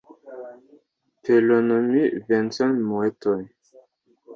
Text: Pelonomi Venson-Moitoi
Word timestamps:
Pelonomi 1.23 2.03
Venson-Moitoi 2.27 3.41